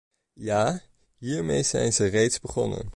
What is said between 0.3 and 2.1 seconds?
Ja, hiermee zijn ze